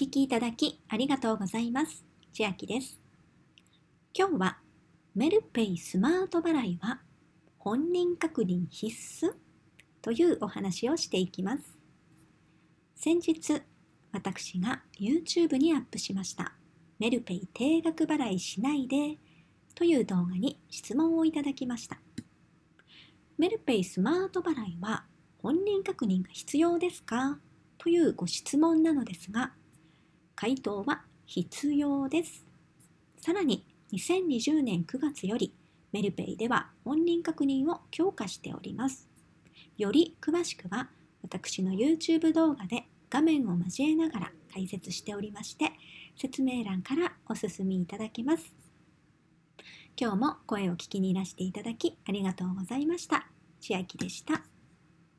[0.00, 2.06] 聞きいただきありがとうございます。
[2.32, 2.98] 千秋です。
[4.14, 4.58] 今日は
[5.14, 7.02] メルペイスマート払いは
[7.58, 9.34] 本人確認必須
[10.00, 11.78] というお話をしていきます。
[12.96, 13.60] 先日、
[14.10, 16.54] 私が YouTube にアップしました
[16.98, 19.18] メルペイ定額払いしないで
[19.74, 22.00] という動画に質問をいただきました。
[23.36, 25.04] メルペイスマート払いは
[25.42, 27.38] 本人確認が必要ですか？
[27.76, 29.52] というご質問なのですが、
[30.40, 32.46] 回答は必要です。
[33.18, 35.52] さらに2020年9月より
[35.92, 39.06] メルペイでは本人確認を強化しております。
[39.76, 40.88] より詳しくは
[41.22, 45.72] 私の YouTube 動画で画面を交えながら解説しておりまして
[46.16, 48.54] 説明欄からお進みいただけます。
[49.94, 53.26] 今日も声を聞きにいらしていただきありがとうございました。
[53.60, 54.42] 千秋でした。